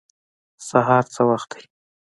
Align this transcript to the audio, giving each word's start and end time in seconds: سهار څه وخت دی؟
سهار 0.67 1.03
څه 1.13 1.21
وخت 1.29 1.49
دی؟ 1.55 1.63